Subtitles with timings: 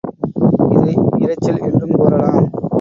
[0.71, 0.95] இதை
[1.19, 2.49] இரைச்சல் என்றுங் கூறலாம்.